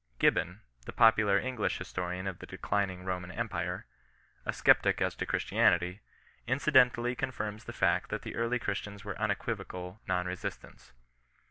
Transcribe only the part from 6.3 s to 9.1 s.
incidentally confirms the fact that the early Christians